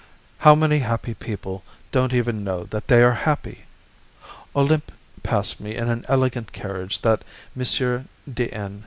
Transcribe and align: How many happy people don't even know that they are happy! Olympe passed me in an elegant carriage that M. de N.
How 0.39 0.55
many 0.55 0.79
happy 0.79 1.13
people 1.13 1.63
don't 1.91 2.11
even 2.11 2.43
know 2.43 2.63
that 2.63 2.87
they 2.87 3.03
are 3.03 3.13
happy! 3.13 3.65
Olympe 4.55 4.91
passed 5.21 5.61
me 5.61 5.75
in 5.75 5.91
an 5.91 6.05
elegant 6.07 6.51
carriage 6.51 7.01
that 7.03 7.23
M. 7.55 8.07
de 8.33 8.47
N. 8.51 8.79